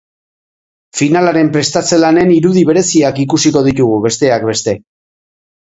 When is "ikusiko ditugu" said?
3.27-4.03